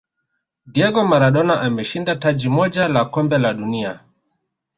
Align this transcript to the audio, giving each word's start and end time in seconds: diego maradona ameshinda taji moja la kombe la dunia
diego 0.73 1.03
maradona 1.07 1.61
ameshinda 1.61 2.15
taji 2.15 2.49
moja 2.49 2.87
la 2.87 3.05
kombe 3.05 3.37
la 3.37 3.53
dunia 3.53 3.99